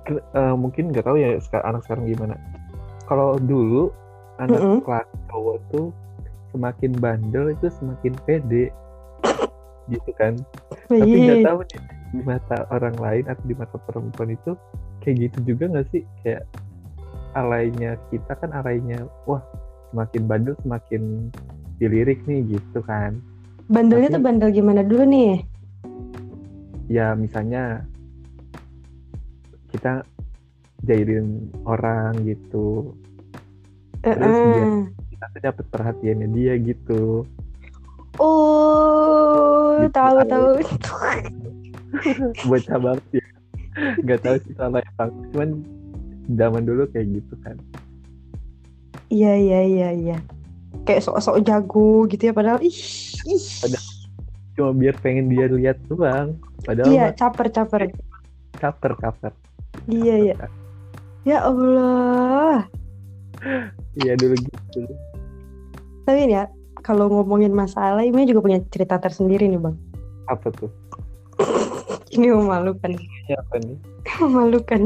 eh, 0.14 0.56
mungkin 0.56 0.94
nggak 0.94 1.06
tahu 1.06 1.18
ya 1.20 1.38
anak 1.66 1.82
sekarang 1.84 2.08
gimana. 2.08 2.38
Kalau 3.06 3.38
dulu 3.38 3.92
anak 4.38 4.60
Mm-mm. 4.60 4.80
kelas 4.82 5.08
cowok 5.28 5.58
tuh 5.70 5.88
semakin 6.50 6.92
bandel 6.96 7.52
itu 7.52 7.68
semakin 7.74 8.14
pede 8.24 8.72
gitu 9.92 10.12
kan 10.16 10.34
tapi 10.88 11.04
nggak 11.16 11.40
Iya. 11.40 11.46
tahu 11.46 11.60
nih 11.64 11.82
di 12.10 12.22
mata 12.24 12.58
orang 12.70 12.96
lain 12.96 13.26
atau 13.26 13.44
di 13.44 13.54
mata 13.54 13.76
perempuan 13.82 14.32
itu 14.32 14.52
kayak 15.00 15.16
gitu 15.30 15.54
juga 15.54 15.64
nggak 15.70 15.88
sih 15.90 16.02
kayak 16.22 16.44
alaynya 17.34 18.00
kita 18.08 18.34
kan 18.34 18.52
alaynya 18.52 18.98
wah 19.26 19.44
semakin 19.92 20.24
bandel 20.26 20.56
semakin 20.62 21.28
dilirik 21.76 22.24
nih 22.24 22.44
gitu 22.50 22.80
kan 22.82 23.20
Bandelnya 23.66 24.08
Tapi- 24.08 24.16
tuh 24.16 24.24
bandel 24.24 24.50
gimana 24.52 24.82
dulu 24.82 25.04
nih? 25.04 25.42
ya 26.86 27.12
misalnya 27.14 27.82
kita 29.70 30.06
jahilin 30.82 31.28
orang 31.66 32.14
gitu 32.24 32.94
Terus 34.08 34.38
dia- 34.38 34.70
kita 35.10 35.26
tuh 35.28 35.42
dapet 35.42 35.66
perhatiannya 35.68 36.30
dia 36.30 36.54
gitu 36.58 37.26
Oh, 38.16 39.76
Gitu, 39.78 39.92
tahu 39.92 40.18
tahu. 40.24 40.48
bocah 42.48 42.78
banget 42.78 43.06
ya 43.14 43.26
nggak 43.98 44.20
tahu 44.22 44.36
sih 44.38 44.52
apa 44.54 44.72
enggak. 44.72 45.10
cuman 45.30 45.50
zaman 46.32 46.64
dulu 46.64 46.88
kayak 46.90 47.08
gitu 47.14 47.36
kan 47.42 47.60
Iya 49.06 49.34
iya 49.36 49.60
iya 49.64 49.90
iya. 49.94 50.18
Kayak 50.82 51.04
sok-sok 51.04 51.44
jago 51.44 51.90
gitu 52.06 52.24
ya 52.24 52.34
padahal 52.34 52.60
ih. 52.60 52.74
ih. 53.26 53.44
Padahal- 53.60 53.94
cuma 54.54 54.72
biar 54.72 54.96
pengen 54.98 55.28
dia 55.28 55.46
lihat 55.46 55.76
doang 55.86 56.40
padahal 56.62 56.88
iya 56.88 57.12
caper 57.12 57.48
caper 57.50 57.92
caper 58.56 58.92
caper 58.96 59.32
iya 59.86 60.16
iya 60.26 60.36
ya 61.24 61.44
Allah 61.44 62.64
iya 63.98 64.14
dulu 64.16 64.36
gitu. 64.36 64.80
Tapi 66.06 66.30
ya 66.30 66.46
kalau 66.82 67.10
ngomongin 67.10 67.50
masalah 67.50 68.02
ini 68.02 68.26
juga 68.26 68.42
punya 68.42 68.60
cerita 68.70 68.98
tersendiri 68.98 69.50
nih 69.50 69.58
bang. 69.58 69.76
Apa 70.28 70.50
tuh? 70.52 70.70
Ini 72.12 72.32
memalukan. 72.32 72.94
Ya 73.28 73.42
apa 73.42 73.56
nih? 73.60 73.78
Memalukan. 74.22 74.82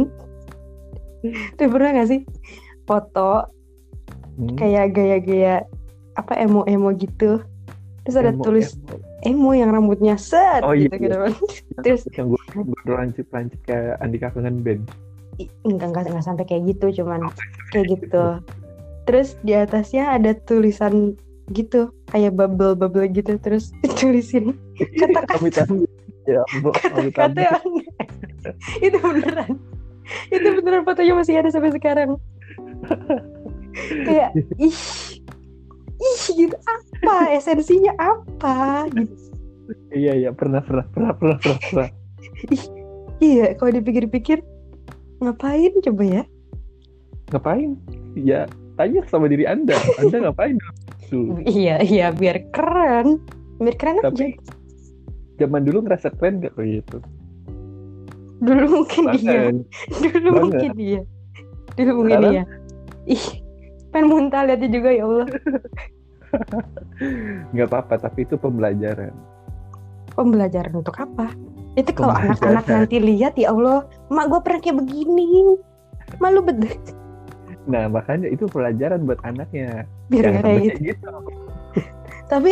Tuh 1.55 1.67
pernah 1.67 1.91
gak 1.95 2.09
sih 2.09 2.21
foto 2.83 3.51
Hmm, 4.39 4.55
kayak 4.55 4.95
gaya-gaya 4.95 5.67
apa 6.15 6.31
emo-emo 6.39 6.95
gitu? 6.95 7.43
Terus 8.07 8.15
ada 8.15 8.31
emo- 8.31 8.39
tulis 8.39 8.71
emo. 8.71 8.95
emo 9.27 9.51
yang 9.51 9.67
rambutnya 9.67 10.15
set 10.15 10.63
Oh, 10.63 10.71
gitu 10.71 10.95
iya. 10.95 11.03
gitu 11.03 11.15
Bang. 11.19 11.35
terus 11.83 12.07
yang 12.15 12.31
gue 12.31 12.39
gue 12.55 12.95
lancip 12.95 13.27
lancip 13.35 13.59
kayak 13.67 13.99
Andika 13.99 14.31
kangen 14.31 14.63
band 14.63 14.87
enggak 15.63 15.87
enggak 15.93 16.03
enggak 16.11 16.25
sampai 16.25 16.45
kayak 16.47 16.75
gitu 16.75 17.03
cuman 17.03 17.29
kayak 17.71 17.87
gitu. 17.95 18.25
Terus 19.07 19.39
di 19.45 19.53
atasnya 19.55 20.19
ada 20.19 20.35
tulisan 20.45 21.15
gitu 21.49 21.89
kayak 22.13 22.37
bubble 22.37 22.77
bubble 22.77 23.09
gitu 23.09 23.37
terus 23.41 23.73
ditulisin 23.81 24.53
Kata-kata. 24.77 25.65
ya 26.29 26.45
ampun 26.45 26.73
amit 26.93 27.13
kata 27.17 27.25
amit 27.25 27.41
yang 27.41 27.63
itu 28.85 28.97
beneran. 29.01 29.51
Itu 30.29 30.47
beneran 30.61 30.83
fotonya 30.85 31.13
masih 31.17 31.41
ada 31.41 31.49
sampai 31.49 31.73
sekarang. 31.73 32.21
Kayak 34.05 34.37
ih 34.61 34.77
ih 35.99 36.19
gitu 36.37 36.55
apa? 36.55 37.33
Esensinya 37.33 37.93
apa? 37.97 38.85
Gitu. 38.93 39.13
Iya 39.93 40.13
iya 40.17 40.29
pernah 40.33 40.61
pernah 40.65 40.85
pernah 40.89 41.13
pernah 41.17 41.37
pernah, 41.37 41.59
pernah. 41.69 41.89
iya 43.21 43.53
kalau 43.57 43.71
dipikir-pikir 43.77 44.41
ngapain 45.19 45.73
coba 45.83 46.03
ya? 46.03 46.23
Ngapain? 47.35 47.69
Ya 48.17 48.49
tanya 48.79 49.03
sama 49.11 49.27
diri 49.27 49.43
anda. 49.45 49.75
Anda 49.99 50.17
ngapain? 50.27 50.55
Tuh. 51.11 51.39
Iya 51.45 51.83
iya 51.83 52.11
biar 52.11 52.47
keren. 52.51 53.19
Biar 53.59 53.75
keren 53.75 53.99
aja. 53.99 54.09
Tapi 54.09 54.39
zaman 55.39 55.63
dulu 55.63 55.87
ngerasa 55.87 56.11
keren 56.19 56.43
gak 56.43 56.55
kayak 56.55 56.83
gitu 56.83 56.99
dulu 58.39 58.65
mungkin 58.81 59.03
iya. 59.19 59.51
Banget. 59.51 59.55
dulu 60.15 60.29
Banget. 60.31 60.43
mungkin 60.43 60.71
iya. 60.79 61.01
Dulu 61.75 61.91
mungkin 62.03 62.17
Sekarang? 62.19 62.33
iya. 62.33 62.43
Ih 63.07 63.25
pengen 63.89 64.05
muntah 64.07 64.41
lihatnya 64.45 64.69
juga 64.69 64.89
ya 64.93 65.03
Allah. 65.07 65.27
Nggak 67.53 67.67
apa-apa 67.67 67.95
tapi 67.99 68.19
itu 68.23 68.35
pembelajaran. 68.39 69.13
Pembelajaran 70.15 70.73
untuk 70.75 70.95
apa 70.99 71.31
itu 71.77 71.91
kalau 71.93 72.15
anak-anak 72.17 72.65
nanti 72.65 72.97
lihat 72.97 73.37
ya 73.37 73.53
Allah 73.53 73.85
mak 74.09 74.31
gue 74.31 74.39
pernah 74.41 74.59
kayak 74.61 74.77
begini. 74.81 75.57
Malu 76.17 76.41
betul. 76.41 76.73
Nah 77.69 77.85
makanya 77.85 78.25
itu 78.29 78.49
pelajaran 78.49 79.05
buat 79.05 79.21
anaknya. 79.21 79.85
Biar 80.09 80.33
Jangan 80.33 80.41
kayak 80.41 80.61
gitu. 80.65 80.79
gitu. 80.89 81.07
Tapi 82.25 82.51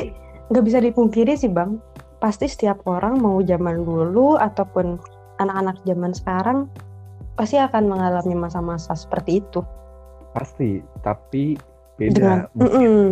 nggak 0.54 0.66
bisa 0.66 0.80
dipungkiri 0.84 1.34
sih 1.34 1.50
bang. 1.50 1.82
Pasti 2.22 2.46
setiap 2.50 2.86
orang 2.86 3.18
mau 3.22 3.42
zaman 3.42 3.82
dulu 3.86 4.38
ataupun 4.38 4.98
anak-anak 5.42 5.78
zaman 5.86 6.14
sekarang 6.14 6.60
pasti 7.38 7.62
akan 7.62 7.86
mengalami 7.86 8.34
masa-masa 8.34 8.98
seperti 8.98 9.42
itu. 9.42 9.62
Pasti 10.34 10.82
tapi 11.02 11.58
dengan 11.98 12.46
beda 12.46 12.54
mungkin 12.54 12.78
Mm-mm. 12.78 13.06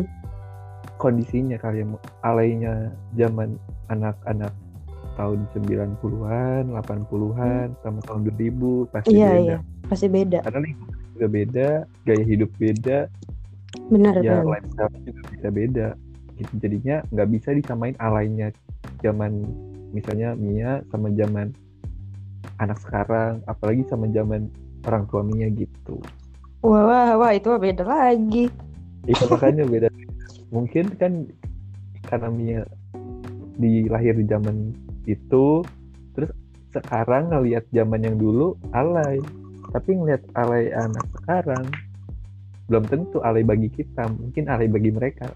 kondisinya 1.02 1.58
kali 1.58 1.82
ya 1.82 1.86
alainya 2.22 2.94
zaman 3.18 3.58
anak-anak 3.90 4.54
tahun 5.16 5.40
90-an, 5.56 6.64
80-an, 6.76 7.68
sama 7.82 8.00
tahun 8.04 8.22
2000 8.30 8.92
pasti 8.92 9.12
Hmm. 9.12 9.18
iya 9.18 9.32
beda. 9.32 9.44
iya 9.44 9.58
pasti 9.86 10.08
beda 10.12 10.40
Karena 10.44 10.60
lingkungan 10.64 11.00
juga 11.16 11.28
beda, 11.32 11.70
gaya 12.04 12.24
hidup 12.24 12.52
beda, 12.60 12.98
benar 13.88 14.14
ya 14.20 14.40
benar 14.40 14.46
lifestyle 14.60 14.94
juga 15.08 15.22
bisa 15.32 15.48
beda. 15.50 15.88
Gitu. 16.36 16.52
Jadinya 16.60 16.96
nggak 17.16 17.30
bisa 17.32 17.50
disamain 17.56 17.96
alainya 17.98 18.48
zaman 19.00 19.32
misalnya 19.96 20.36
Mia 20.36 20.84
sama 20.92 21.08
zaman 21.16 21.56
anak 22.60 22.80
sekarang, 22.84 23.40
apalagi 23.48 23.88
sama 23.88 24.12
zaman 24.12 24.52
orang 24.84 25.08
tua 25.08 25.24
Mia 25.24 25.48
gitu. 25.50 26.00
wah 26.60 26.84
wah 26.84 27.10
wah 27.16 27.32
itu 27.32 27.48
beda 27.56 27.84
lagi 27.86 28.50
Itu 29.06 29.24
makanya 29.30 29.64
beda. 29.64 29.88
Mungkin 30.50 30.92
kan 30.98 31.30
karena 32.04 32.28
Mia 32.28 32.62
dilahir 33.56 34.18
di 34.20 34.26
zaman 34.28 34.76
itu, 35.06 35.62
terus 36.14 36.32
sekarang 36.74 37.32
ngelihat 37.32 37.66
zaman 37.72 38.04
yang 38.04 38.18
dulu 38.20 38.58
alay. 38.74 39.22
Tapi 39.72 39.90
ngelihat 39.96 40.22
alay 40.38 40.70
anak 40.72 41.06
sekarang 41.22 41.66
belum 42.66 42.84
tentu 42.90 43.22
alay 43.22 43.46
bagi 43.46 43.70
kita, 43.70 44.10
mungkin 44.10 44.50
alay 44.50 44.66
bagi 44.68 44.90
mereka. 44.90 45.30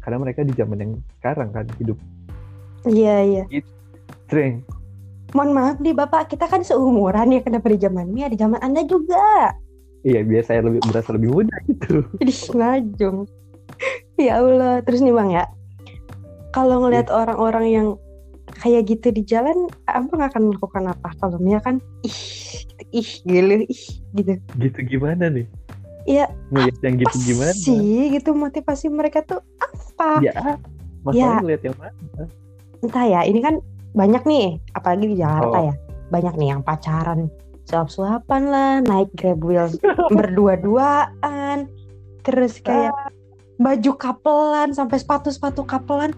Karena 0.00 0.22
mereka 0.22 0.46
di 0.46 0.54
zaman 0.54 0.78
yang 0.80 0.92
sekarang 1.20 1.50
kan 1.52 1.66
hidup 1.76 1.98
iya 2.88 3.20
iya 3.20 3.44
streng. 4.24 4.64
mohon 5.36 5.52
maaf 5.54 5.76
nih 5.78 5.94
bapak 5.94 6.32
kita 6.32 6.48
kan 6.50 6.64
seumuran 6.64 7.30
ya 7.30 7.40
kenapa 7.44 7.70
di 7.70 7.78
zaman 7.78 8.08
Mia 8.10 8.26
di 8.26 8.38
zaman 8.40 8.58
anda 8.62 8.82
juga 8.86 9.52
Iya, 10.00 10.24
biasa 10.24 10.56
saya 10.56 10.64
lebih 10.64 10.80
berasa 10.88 11.12
lebih 11.12 11.28
muda 11.28 11.52
gitu. 11.68 12.00
Najong. 12.56 13.28
ya 14.16 14.40
Allah. 14.40 14.80
Terus 14.80 15.04
nih 15.04 15.12
bang 15.12 15.28
ya, 15.28 15.44
kalau 16.56 16.80
ngelihat 16.88 17.12
orang-orang 17.12 17.66
yang 17.68 17.86
kayak 18.60 18.92
gitu 18.92 19.08
di 19.10 19.24
jalan, 19.24 19.66
abang 19.88 20.20
akan 20.20 20.52
melakukan 20.52 20.92
apa? 20.92 21.08
Kalau 21.16 21.40
kan, 21.64 21.80
ih, 22.04 22.20
gitu, 22.60 22.82
ih, 22.92 23.10
gila, 23.24 23.56
ih, 23.64 23.84
gitu. 24.14 24.32
Gitu 24.60 24.78
gimana 24.84 25.32
nih? 25.32 25.48
Iya, 26.04 26.28
Ngeliat 26.52 26.76
yang 26.80 26.96
gitu 27.00 27.16
gimana? 27.24 27.52
sih 27.52 28.12
gitu 28.12 28.32
motivasi 28.32 28.88
mereka 28.88 29.24
tuh 29.24 29.40
apa? 29.60 30.20
Ya, 30.20 30.56
masalahnya 31.04 31.40
ngeliat 31.44 31.62
yang 31.64 31.76
mana? 31.80 31.96
Entah 32.80 33.04
ya, 33.04 33.20
ini 33.24 33.40
kan 33.40 33.60
banyak 33.92 34.22
nih, 34.24 34.46
apalagi 34.72 35.06
di 35.12 35.16
Jakarta 35.20 35.56
Oh. 35.56 35.64
ya, 35.68 35.74
banyak 36.08 36.34
nih 36.40 36.48
yang 36.56 36.62
pacaran, 36.64 37.28
suap-suapan 37.68 38.42
lah, 38.48 38.72
naik 38.80 39.12
grab 39.16 39.40
wheel 39.44 39.68
berdua-duaan, 40.16 41.68
terus 42.24 42.60
kayak 42.60 42.92
baju 43.60 43.92
kapelan 43.96 44.72
sampai 44.72 44.96
sepatu-sepatu 44.96 45.64
kapelan. 45.68 46.16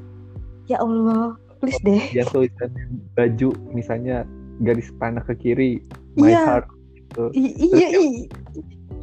Ya 0.70 0.78
Allah, 0.78 1.34
please 1.62 1.78
deh. 1.86 2.02
Yang 2.10 2.28
tulisan 2.34 2.70
baju 3.14 3.48
misalnya 3.70 4.26
garis 4.60 4.90
panah 4.98 5.22
ke 5.22 5.34
kiri, 5.38 5.78
my 6.18 6.34
Iya. 6.34 6.40
heart 6.42 6.66
gitu. 6.92 7.24
Iya, 7.38 7.88
i- 7.94 8.26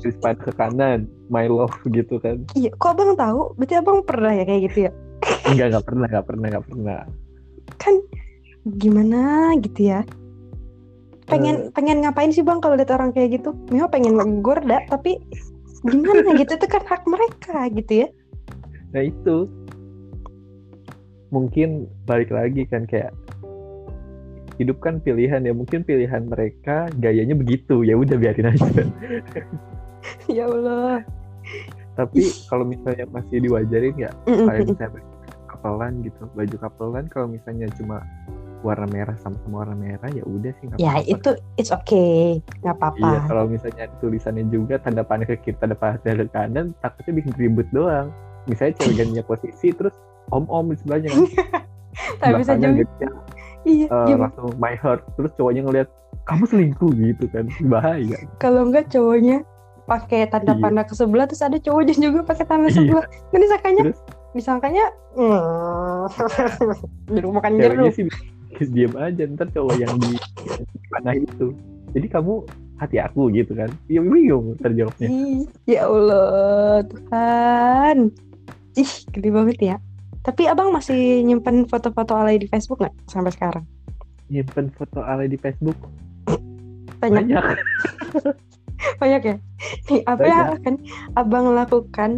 garis 0.04 0.18
panah 0.20 0.40
ke 0.44 0.52
kanan, 0.54 1.00
my 1.32 1.48
love 1.48 1.74
gitu 1.88 2.20
kan. 2.20 2.44
iya. 2.54 2.70
Kok 2.76 3.00
abang 3.00 3.16
tahu? 3.16 3.56
Berarti 3.56 3.74
abang 3.80 4.04
pernah 4.04 4.36
ya 4.36 4.44
kayak 4.44 4.62
gitu 4.70 4.78
ya? 4.88 4.92
Enggak, 5.48 5.66
enggak 5.72 5.86
pernah, 5.88 6.08
enggak 6.12 6.26
pernah, 6.28 6.46
enggak 6.52 6.66
pernah. 6.68 7.00
Kan 7.80 7.96
gimana 8.76 9.20
gitu 9.64 9.82
ya? 9.88 10.04
Pengen 11.30 11.70
pengen 11.78 12.02
ngapain 12.02 12.34
sih 12.34 12.42
bang 12.42 12.58
kalau 12.60 12.76
lihat 12.76 12.92
orang 12.92 13.14
kayak 13.14 13.40
gitu? 13.40 13.54
Memang 13.70 13.94
pengen 13.94 14.18
dah, 14.66 14.82
tapi 14.90 15.22
gimana 15.86 16.36
gitu 16.36 16.58
itu 16.58 16.68
kan 16.68 16.84
hak 16.84 17.08
mereka 17.08 17.70
gitu 17.72 18.04
ya? 18.04 18.08
Nah 18.92 19.06
itu 19.06 19.46
mungkin 21.30 21.86
balik 22.06 22.30
lagi 22.30 22.66
kan 22.66 22.86
kayak 22.86 23.14
hidup 24.60 24.82
kan 24.84 25.00
pilihan 25.00 25.40
ya 25.40 25.54
mungkin 25.56 25.88
pilihan 25.88 26.28
mereka 26.28 26.92
gayanya 27.00 27.32
begitu 27.34 27.88
ya 27.88 27.96
udah 27.96 28.18
biarin 28.20 28.52
aja 28.52 28.68
ya 30.36 30.44
Allah. 30.46 31.00
tapi 31.96 32.28
kalau 32.48 32.64
misalnya 32.68 33.08
masih 33.12 33.40
diwajarin 33.40 33.96
ya 33.96 34.12
kayak 34.28 34.68
misalnya 34.68 35.02
kapelan 35.48 35.94
gitu 36.04 36.22
baju 36.36 36.56
kapelan 36.60 37.06
kalau 37.08 37.28
misalnya 37.32 37.68
cuma 37.76 38.04
warna 38.60 38.84
merah 38.92 39.16
sama-sama 39.24 39.64
warna 39.64 39.76
merah 39.80 40.12
ya 40.12 40.24
udah 40.28 40.52
sih 40.60 40.68
nggak 40.68 40.80
Ya 40.84 41.00
apa-apa. 41.00 41.08
itu 41.16 41.30
it's 41.56 41.72
okay, 41.72 42.44
nggak 42.60 42.76
iya 42.76 42.76
apa-apa. 42.76 43.12
kalau 43.32 43.44
misalnya 43.48 43.86
tulisannya 44.04 44.44
juga 44.52 44.76
tanda 44.84 45.04
panah 45.08 45.24
ke 45.24 45.40
kiri 45.40 45.56
tanda 45.56 45.80
panah 45.80 45.96
ke 46.04 46.28
kanan 46.32 46.76
takutnya 46.84 47.24
bikin 47.24 47.34
ribut 47.40 47.68
doang 47.72 48.12
misalnya 48.52 48.76
cewek 48.84 48.96
gantinya 49.00 49.24
posisi 49.24 49.72
terus 49.72 49.96
om 50.30 50.46
om 50.48 50.66
di 50.68 50.78
sebelahnya 50.78 51.10
kan 51.10 51.22
Tapi 52.20 52.34
bisa 52.38 52.54
juga. 52.54 52.64
gantinya, 52.80 53.10
Iya, 53.62 53.86
eh, 53.86 54.06
gimana? 54.08 54.22
langsung 54.26 54.56
my 54.56 54.74
heart 54.74 55.04
terus 55.14 55.32
cowoknya 55.36 55.62
ngeliat 55.62 55.90
kamu 56.24 56.44
selingkuh 56.46 56.92
gitu 56.94 57.26
kan 57.30 57.46
bahaya 57.66 58.18
Kalau 58.38 58.64
enggak 58.64 58.88
cowoknya 58.88 59.44
pakai 59.84 60.26
tanda 60.26 60.54
Iya. 60.54 60.62
panah 60.62 60.84
ke 60.84 60.94
sebelah 60.94 61.26
terus 61.26 61.42
ada 61.42 61.58
cowoknya 61.58 61.94
juga 61.94 62.22
pakai 62.24 62.46
tanda 62.46 62.68
Iya. 62.68 62.78
sebelah. 62.78 63.06
Kan 63.32 63.40
disangkanya 63.40 63.84
Terus? 63.84 64.00
disangkanya 64.30 64.86
hmm, 65.12 66.06
jeruk 67.10 67.32
makan 67.34 67.52
ceweknya 67.56 67.82
jeruk. 67.82 67.94
sih 67.98 68.06
diem 68.74 68.94
aja 68.96 69.24
ntar 69.28 69.48
cowok 69.50 69.76
yang 69.76 69.94
di 69.98 70.14
panah 70.88 71.16
itu 71.16 71.48
jadi 71.92 72.08
kamu 72.08 72.34
hati 72.78 72.98
aku 72.98 73.28
gitu 73.32 73.52
kan 73.54 73.70
ya 73.88 74.00
bingung 74.00 74.54
ntar 74.56 74.72
jawabnya 74.72 75.08
Ih, 75.10 75.44
ya 75.66 75.84
Allah 75.84 76.86
Tuhan. 76.86 77.98
Ih, 78.78 78.92
gede 79.10 79.30
banget 79.30 79.58
ya. 79.60 79.76
Tapi 80.20 80.52
abang 80.52 80.76
masih 80.76 81.24
nyimpen 81.24 81.64
foto-foto 81.66 82.12
alay 82.16 82.38
di 82.40 82.48
Facebook 82.52 82.84
nggak 82.84 82.96
sampai 83.08 83.32
sekarang? 83.32 83.64
Nyimpen 84.28 84.70
foto 84.76 85.00
alay 85.02 85.32
di 85.32 85.40
Facebook 85.40 85.80
Banyak, 87.00 87.24
banyak. 87.32 87.44
banyak 89.02 89.22
ya. 89.24 89.36
Nih, 89.88 90.02
apa 90.04 90.24
yang 90.28 90.48
akan 90.60 90.76
abang 91.16 91.46
lakukan 91.56 92.12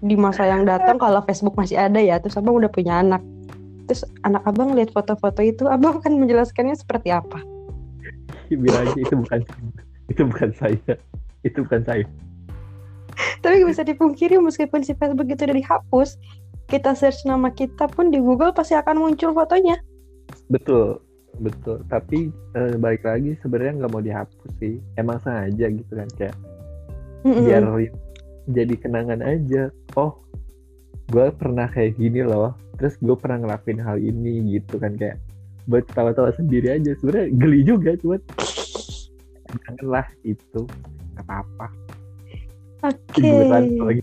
di 0.00 0.16
masa 0.16 0.48
yang 0.48 0.64
datang 0.64 0.96
kalau 0.96 1.20
Facebook 1.28 1.52
masih 1.60 1.76
ada 1.76 2.00
ya? 2.00 2.16
Terus 2.16 2.40
abang 2.40 2.56
udah 2.56 2.72
punya 2.72 3.04
anak. 3.04 3.20
Terus 3.84 4.08
anak 4.24 4.40
abang 4.48 4.72
lihat 4.72 4.96
foto-foto 4.96 5.44
itu, 5.44 5.68
abang 5.68 6.00
akan 6.00 6.16
menjelaskannya 6.16 6.76
seperti 6.76 7.12
apa? 7.12 7.44
Bilang 8.48 8.88
aja 8.88 8.98
itu 8.98 9.14
bukan 9.14 9.40
itu 10.08 10.22
bukan 10.26 10.50
saya. 10.56 10.92
Itu 11.44 11.68
bukan 11.68 11.84
saya. 11.84 12.04
Tapi 13.44 13.64
bisa 13.68 13.84
dipungkiri 13.84 14.40
meskipun 14.40 14.80
si 14.80 14.96
Facebook 14.96 15.28
itu 15.28 15.44
udah 15.44 15.56
dihapus, 15.56 16.16
kita 16.70 16.94
search 16.94 17.26
nama 17.26 17.50
kita 17.50 17.90
pun 17.90 18.14
di 18.14 18.22
Google 18.22 18.54
pasti 18.54 18.78
akan 18.78 19.02
muncul 19.02 19.34
fotonya. 19.34 19.74
Betul, 20.46 21.02
betul. 21.42 21.82
Tapi 21.90 22.30
eh, 22.30 22.74
balik 22.78 23.02
lagi 23.02 23.34
sebenarnya 23.42 23.82
nggak 23.82 23.90
mau 23.90 23.98
dihapus 23.98 24.50
sih. 24.62 24.78
Emang 24.94 25.18
sengaja 25.18 25.66
gitu 25.66 25.92
kan 25.92 26.08
kayak 26.14 26.36
Mm-mm. 27.26 27.42
biar 27.42 27.64
jadi 28.54 28.74
kenangan 28.78 29.20
aja. 29.26 29.74
Oh, 29.98 30.14
gue 31.10 31.26
pernah 31.34 31.66
kayak 31.66 31.98
gini 31.98 32.22
loh. 32.22 32.54
Terus 32.78 32.94
gue 33.02 33.16
pernah 33.18 33.42
ngelakuin 33.42 33.82
hal 33.82 33.98
ini 33.98 34.56
gitu 34.56 34.78
kan 34.78 34.94
kayak 34.94 35.18
buat 35.66 35.84
tawa-tawa 35.90 36.30
sendiri 36.38 36.78
aja. 36.78 36.94
Sebenarnya 37.02 37.28
geli 37.34 37.60
juga 37.66 37.98
cuman 37.98 38.20
janganlah 39.50 40.06
itu 40.22 40.62
apa-apa. 41.18 41.66
Oke. 42.86 43.28
Lagi. 43.50 44.02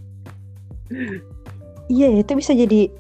Iya, 1.88 2.20
itu 2.20 2.32
bisa 2.36 2.52
jadi 2.52 2.92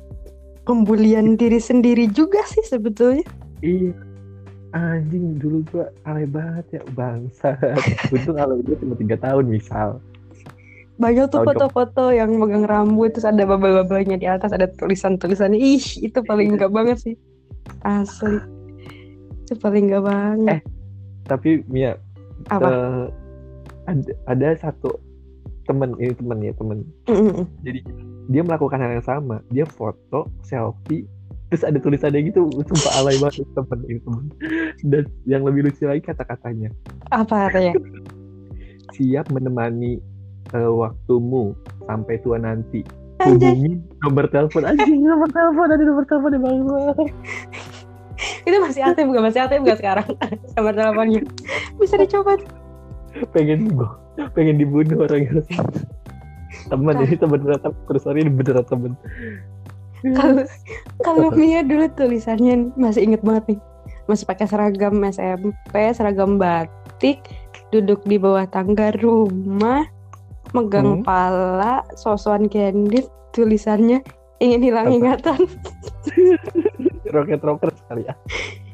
pembulian 0.67 1.39
diri 1.39 1.60
sendiri 1.60 2.12
juga 2.12 2.44
sih 2.48 2.63
sebetulnya. 2.67 3.24
Iya. 3.63 3.96
Anjing 4.75 5.39
dulu 5.39 5.63
gua 5.72 5.88
alay 6.03 6.27
banget 6.27 6.79
ya 6.79 6.82
bangsa. 6.91 7.56
Untung 8.13 8.36
alay 8.36 8.60
gue 8.67 8.75
cuma 8.84 9.00
tiga 9.00 9.15
tahun 9.20 9.48
misal. 9.48 10.03
Banyak 10.98 11.29
tuh 11.29 11.46
foto-foto 11.46 12.10
yang 12.10 12.36
megang 12.36 12.65
rambut 12.65 13.13
terus 13.13 13.29
ada 13.29 13.46
babel-babelnya 13.46 14.17
di 14.17 14.27
atas 14.27 14.51
ada 14.51 14.67
tulisan-tulisannya. 14.75 15.56
Ih, 15.56 15.86
itu 16.03 16.20
paling 16.25 16.58
enggak 16.58 16.74
banget 16.74 16.98
sih. 17.00 17.15
Asli. 17.86 18.41
Itu 19.46 19.56
paling 19.62 19.88
enggak 19.88 20.03
banget. 20.03 20.62
Tapi 21.29 21.63
Mia 21.70 21.96
Apa? 22.50 22.67
eh, 22.67 23.06
ada, 23.88 24.12
ada 24.27 24.48
satu 24.58 24.89
temen 25.67 25.93
ini 26.00 26.13
temen 26.15 26.38
ya 26.41 26.53
temen. 26.55 26.77
Jadi 27.62 27.79
dia 28.31 28.41
melakukan 28.43 28.79
hal 28.79 28.97
yang 28.97 29.05
sama. 29.05 29.43
Dia 29.51 29.67
foto 29.67 30.31
selfie 30.47 31.05
terus 31.47 31.63
ada 31.63 31.79
tulisannya 31.79 32.27
gitu 32.27 32.51
sumpah 32.51 32.93
alay 33.00 33.15
banget 33.24 33.47
temen 33.55 33.79
ini 33.88 34.00
temen 34.03 34.25
dan 34.91 35.03
yang 35.24 35.47
lebih 35.47 35.63
lucu 35.63 35.88
lagi 35.88 36.03
kata-katanya 36.03 36.67
Apa 37.07 37.47
artinya? 37.47 37.71
siap 39.00 39.31
menemani 39.31 40.03
eh, 40.51 40.71
waktumu 40.71 41.55
sampai 41.88 42.19
tua 42.19 42.36
nanti 42.36 42.83
hubungi 43.24 43.79
nomor 44.03 44.27
telepon 44.27 44.67
anjing 44.67 45.01
nomor 45.07 45.31
telepon 45.31 45.71
ada 45.71 45.83
nomor 45.88 46.03
telepon 46.03 46.36
ya 46.36 46.39
bang 46.43 46.57
itu 48.47 48.57
masih 48.63 48.81
aktif 48.81 49.05
gak? 49.05 49.24
Masih 49.29 49.41
aktif 49.45 49.59
gak 49.62 49.77
sekarang? 49.77 50.09
Nomor 50.57 50.74
teleponnya. 50.74 51.21
Bisa 51.77 52.00
dicoba. 52.00 52.39
pengen 53.36 53.75
gue 53.75 53.89
pengen 54.33 54.57
dibunuh 54.57 55.05
orang 55.05 55.29
yang 55.29 55.39
teman 56.71 56.95
ini 57.05 57.15
teman 57.15 57.39
beneran 57.43 57.71
terus 57.86 58.03
hari 58.03 58.25
ini 58.25 58.31
beneran 58.33 58.65
temen 58.65 58.91
Kalau 60.13 60.45
kalau 61.05 61.27
Mia 61.33 61.65
dulu 61.65 61.89
tulisannya 61.97 62.69
masih 62.77 63.09
inget 63.09 63.25
banget 63.25 63.57
nih. 63.57 63.59
Masih 64.05 64.29
pakai 64.29 64.45
seragam 64.45 64.93
SMP, 65.09 65.74
seragam 65.91 66.38
batik, 66.38 67.17
duduk 67.74 68.05
di 68.05 68.22
bawah 68.22 68.46
tangga 68.46 68.94
rumah, 69.01 69.89
megang 70.53 71.01
Hmm. 71.01 71.03
pala, 71.03 71.81
sosokan 71.98 72.46
candid, 72.46 73.09
tulisannya 73.33 74.05
ingin 74.37 74.61
hilang 74.70 74.94
Apa? 74.94 74.96
ingatan. 75.01 75.39
rocket 77.15 77.42
rocker 77.42 77.72
sekali 77.74 78.03
ya 78.05 78.13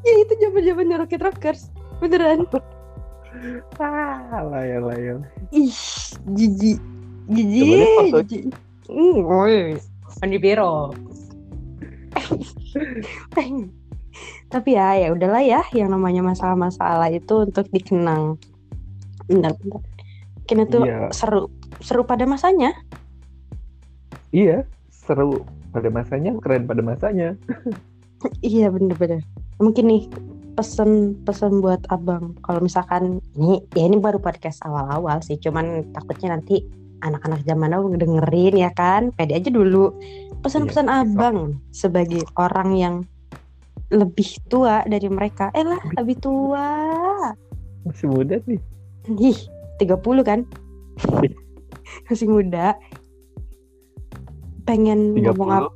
ya 0.03 0.13
itu 0.19 0.33
zaman-zaman 0.43 0.99
Rocket 0.99 1.21
Rockers. 1.23 1.61
Beneran. 2.03 2.43
Ah 3.81 4.41
layar 4.47 4.81
layar 4.83 5.17
Ih, 5.51 5.73
jijik. 6.33 6.79
Jijik. 7.27 7.65
Foto. 8.11 8.19
jijik. 8.25 8.43
Hmm, 8.89 9.17
woi. 9.23 9.77
Biro. 10.39 10.91
Tapi 14.49 14.69
ya, 14.77 14.93
ya 14.97 15.07
udahlah 15.09 15.41
ya, 15.41 15.61
yang 15.73 15.89
namanya 15.89 16.21
masalah-masalah 16.21 17.09
itu 17.09 17.49
untuk 17.49 17.65
dikenang. 17.73 18.37
Bentar, 19.25 19.57
bentar. 19.57 19.81
Kini 20.45 20.67
tuh 20.67 20.83
Iya. 20.85 21.09
seru, 21.09 21.49
seru 21.79 22.03
pada 22.03 22.27
masanya. 22.27 22.75
iya 24.33 24.65
seru 24.89 25.45
pada 25.69 25.93
masanya 25.93 26.33
keren 26.41 26.65
pada 26.65 26.81
masanya 26.81 27.37
Iya 28.41 28.73
bener-bener. 28.73 29.21
Mungkin 29.61 29.85
nih 29.85 30.03
pesan-pesan 30.53 31.59
buat 31.61 31.81
abang. 31.89 32.37
Kalau 32.45 32.61
misalkan 32.61 33.19
ini, 33.37 33.61
ya 33.73 33.85
ini 33.89 33.97
baru 33.97 34.21
podcast 34.21 34.61
awal-awal 34.65 35.19
sih. 35.25 35.37
Cuman 35.41 35.93
takutnya 35.93 36.37
nanti 36.37 36.61
anak-anak 37.03 37.43
zaman 37.43 37.73
now 37.73 37.83
dengerin 37.83 38.55
ya 38.57 38.71
kan. 38.73 39.09
Pede 39.13 39.37
aja 39.37 39.49
dulu. 39.49 39.91
Pesan-pesan 40.45 40.87
Iya, 40.87 41.03
abang 41.03 41.37
sebagai 41.73 42.23
orang 42.37 42.69
yang 42.75 42.95
lebih 43.89 44.41
tua 44.49 44.81
dari 44.85 45.07
mereka. 45.09 45.49
Eh 45.53 45.65
lah, 45.65 45.79
lebih 45.99 46.17
tua. 46.21 46.67
masih 47.83 48.07
muda 48.07 48.39
nih 48.47 48.63
Ih, 49.19 49.39
30 49.75 50.23
kan? 50.23 50.47
Masih 52.07 52.31
muda. 52.31 52.79
Pengen 54.63 55.11
tiga 55.19 55.35
ngomong 55.35 55.51
apa? 55.51 55.69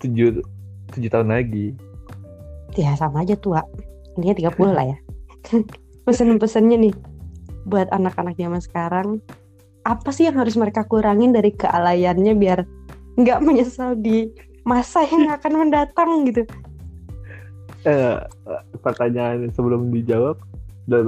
tujuh 0.00 0.40
tujuh 0.92 1.10
tahun 1.12 1.28
lagi 1.32 1.76
Ya 2.78 2.94
sama 2.94 3.22
aja 3.26 3.34
tua. 3.38 3.62
Intinya 4.18 4.34
30 4.52 4.76
lah 4.76 4.86
ya. 4.90 4.98
Pesen-pesennya 6.06 6.76
nih 6.78 6.94
buat 7.66 7.88
anak-anak 7.92 8.36
zaman 8.38 8.60
sekarang. 8.62 9.08
Apa 9.84 10.12
sih 10.12 10.28
yang 10.28 10.36
harus 10.36 10.60
mereka 10.60 10.84
kurangin 10.84 11.32
dari 11.32 11.56
kealayannya 11.56 12.36
biar 12.36 12.68
nggak 13.16 13.40
menyesal 13.42 13.96
di 13.96 14.28
masa 14.64 15.02
yang 15.08 15.28
akan 15.36 15.52
mendatang 15.66 16.10
gitu. 16.28 16.44
eh 17.88 18.20
pertanyaan 18.84 19.48
sebelum 19.56 19.88
dijawab 19.88 20.36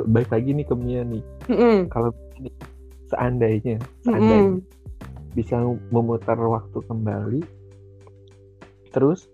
baik 0.08 0.32
lagi 0.32 0.56
nih 0.56 0.64
ke 0.64 0.72
Mia 0.72 1.04
nih 1.04 1.20
Mm-mm. 1.52 1.92
kalau 1.92 2.08
ini, 2.40 2.48
seandainya 3.12 3.76
seandainya 4.00 4.56
Mm-mm. 4.56 4.64
bisa 5.36 5.60
memutar 5.92 6.40
waktu 6.40 6.80
kembali 6.88 7.44
terus 8.88 9.28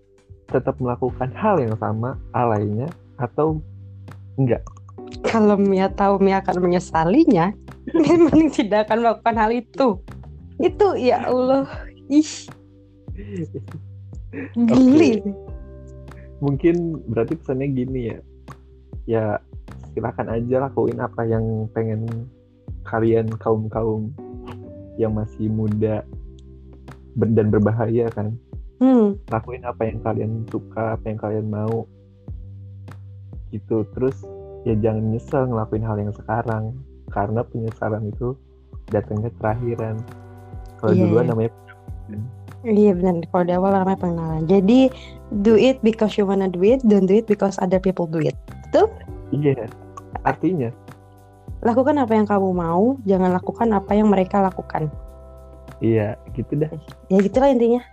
tetap 0.49 0.75
melakukan 0.81 1.29
hal 1.37 1.61
yang 1.61 1.77
sama 1.77 2.17
alaynya 2.33 2.89
atau 3.21 3.61
enggak? 4.35 4.65
Kalau 5.25 5.57
Mia 5.57 5.89
tahu 5.93 6.21
Mia 6.21 6.41
akan 6.41 6.57
menyesalinya, 6.61 7.53
Mia 7.97 8.15
mending 8.17 8.51
tidak 8.53 8.89
akan 8.89 9.05
melakukan 9.05 9.35
hal 9.37 9.51
itu. 9.53 9.87
Itu 10.59 10.97
ya 10.99 11.29
Allah, 11.29 11.65
ih. 12.11 12.31
Geli. 14.55 15.19
mungkin 16.39 17.03
berarti 17.11 17.35
pesannya 17.35 17.67
gini 17.75 18.01
ya. 18.15 18.17
Ya 19.09 19.23
silakan 19.91 20.31
aja 20.31 20.69
lakuin 20.69 21.03
apa 21.03 21.27
yang 21.27 21.67
pengen 21.75 22.07
kalian 22.87 23.27
kaum 23.43 23.67
kaum 23.67 24.15
yang 24.95 25.11
masih 25.11 25.51
muda 25.51 26.07
dan 27.19 27.51
berbahaya 27.51 28.07
kan 28.11 28.39
Hmm, 28.79 29.19
lakuin 29.27 29.63
apa 29.63 29.81
yang 29.83 29.99
kalian 29.99 30.31
suka 30.47 30.95
apa 30.95 31.05
yang 31.05 31.19
kalian 31.19 31.47
mau 31.51 31.83
gitu 33.51 33.83
terus 33.91 34.15
ya 34.63 34.71
jangan 34.77 35.11
nyesel 35.11 35.51
ngelakuin 35.51 35.83
hal 35.83 35.97
yang 35.99 36.13
sekarang 36.15 36.63
karena 37.09 37.41
penyesalan 37.43 38.07
itu 38.07 38.37
datangnya 38.87 39.33
terakhiran 39.41 39.99
kalau 40.79 40.95
Iya, 40.95 41.03
duluan 41.05 41.25
iya. 41.25 41.31
namanya 41.35 41.51
iya 42.63 42.91
benar. 42.91 43.23
Kalau 43.29 43.43
di 43.45 43.53
awal 43.55 43.71
namanya 43.71 43.99
pengenalan. 43.99 44.43
Jadi 44.43 44.79
do 45.41 45.55
it 45.55 45.79
because 45.79 46.15
you 46.19 46.27
wanna 46.27 46.47
do 46.47 46.59
it, 46.63 46.79
don't 46.83 47.07
do 47.07 47.15
it 47.15 47.27
because 47.27 47.55
other 47.59 47.79
people 47.79 48.07
do 48.07 48.19
it. 48.19 48.35
iya 49.29 49.67
artinya 50.23 50.71
Lakukan 51.59 51.99
apa 51.99 52.15
yang 52.15 52.23
kamu 52.23 52.55
mau, 52.55 52.95
jangan 53.03 53.35
lakukan 53.35 53.67
apa 53.75 53.91
yang 53.91 54.07
mereka 54.07 54.39
lakukan. 54.39 54.87
iya 55.79 56.15
gitu 56.31 56.55
dah 56.55 56.71
Ya 57.07 57.17
gitulah 57.19 57.51
intinya. 57.51 57.83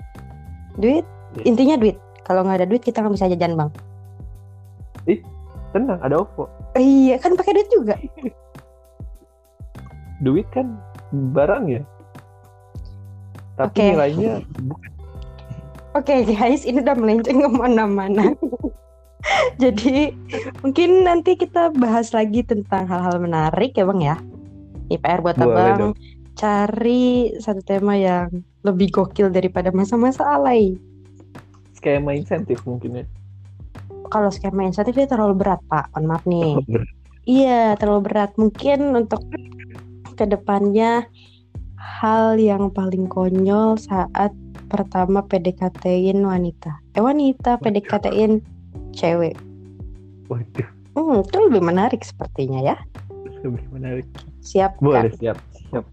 Duit, 0.76 1.04
intinya 1.44 1.76
duit. 1.80 1.96
Kalau 2.26 2.42
nggak 2.42 2.62
ada 2.62 2.68
duit 2.68 2.82
kita 2.82 3.02
nggak 3.02 3.14
bisa 3.14 3.30
jajan 3.32 3.56
bang. 3.56 3.70
tenang 5.74 6.00
ada 6.00 6.24
OVO 6.24 6.48
Iya 6.72 7.20
kan 7.20 7.36
pakai 7.36 7.52
duit 7.52 7.68
juga. 7.68 7.94
duit 10.24 10.48
kan 10.48 10.72
barang 11.12 11.68
ya 11.68 11.84
tapi 13.56 13.72
Oke. 13.72 13.86
nilainya 13.96 14.32
Oke 15.96 16.12
okay, 16.12 16.20
guys, 16.28 16.68
ini 16.68 16.84
udah 16.84 16.92
melenceng 16.92 17.40
ke 17.40 17.48
mana-mana. 17.48 18.36
Jadi 19.64 20.12
mungkin 20.60 21.08
nanti 21.08 21.40
kita 21.40 21.72
bahas 21.72 22.12
lagi 22.12 22.44
tentang 22.44 22.84
hal-hal 22.84 23.16
menarik 23.16 23.72
ya 23.72 23.88
bang 23.88 24.00
ya. 24.04 24.16
IPR 24.92 25.24
buat 25.24 25.40
Boleh 25.40 25.56
abang 25.56 25.68
dong. 25.80 25.92
Cari 26.36 27.32
satu 27.40 27.64
tema 27.64 27.96
yang 27.96 28.28
lebih 28.60 28.92
gokil 28.92 29.32
daripada 29.32 29.72
masa-masa 29.72 30.22
alay. 30.36 30.76
Skema 31.72 32.12
insentif 32.12 32.60
mungkin 32.68 33.02
ya. 33.02 33.04
Kalau 34.12 34.30
skema 34.30 34.68
insentif 34.68 34.94
itu 34.94 35.08
terlalu 35.10 35.42
berat 35.42 35.60
pak, 35.66 35.90
mohon 35.96 36.04
maaf 36.06 36.22
nih. 36.28 36.60
Oh, 36.60 36.84
iya 37.26 37.74
terlalu 37.80 38.12
berat. 38.12 38.30
Mungkin 38.36 38.94
untuk 38.94 39.24
ke 40.14 40.24
depannya 40.28 41.08
hal 41.76 42.36
yang 42.36 42.68
paling 42.70 43.08
konyol 43.08 43.80
saat 43.80 44.30
pertama 44.68 45.24
PDKT-in 45.24 46.20
wanita. 46.22 46.76
Eh 46.94 47.02
wanita 47.02 47.58
PDKT-in 47.64 48.44
cewek. 48.92 49.34
Waduh. 50.28 50.68
Hmm, 50.96 51.20
itu 51.20 51.38
lebih 51.38 51.62
menarik 51.62 52.02
sepertinya 52.02 52.60
ya. 52.64 52.76
Lebih 53.44 53.64
menarik. 53.68 54.06
Siap. 54.40 54.80
Boleh, 54.80 55.12
kan? 55.12 55.18
siap. 55.20 55.38
Siap. 55.70 55.84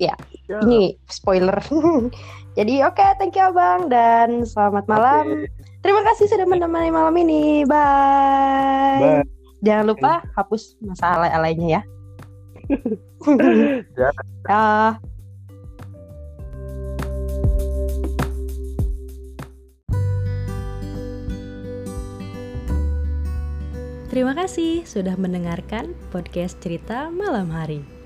Ya, 0.00 0.16
siap. 0.48 0.64
ini 0.64 0.96
spoiler. 1.12 1.60
Jadi 2.58 2.80
oke, 2.82 2.96
okay, 2.96 3.12
thank 3.20 3.36
you 3.36 3.44
Abang 3.44 3.92
dan 3.92 4.48
selamat 4.48 4.88
malam. 4.88 5.44
Okay. 5.44 5.52
Terima 5.84 6.00
kasih 6.08 6.26
sudah 6.28 6.48
menemani 6.48 6.88
malam 6.88 7.14
ini. 7.20 7.68
Bye. 7.68 9.20
Bye. 9.20 9.28
Jangan 9.60 9.84
lupa 9.92 10.24
hapus 10.32 10.80
masa 10.80 11.20
alay-alaynya 11.20 11.68
ya. 11.68 11.82
ya. 14.48 14.96
Terima 24.10 24.34
kasih 24.34 24.82
sudah 24.88 25.14
mendengarkan 25.14 25.94
podcast 26.10 26.58
cerita 26.58 27.14
malam 27.14 27.46
hari. 27.52 27.99